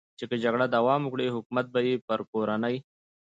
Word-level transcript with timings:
چې 0.17 0.23
که 0.29 0.35
جګړه 0.43 0.65
دوام 0.75 1.01
وکړي، 1.03 1.27
حکومت 1.35 1.65
به 1.73 1.79
یې 1.87 1.93
پر 2.07 2.19
کورنۍ. 2.31 2.75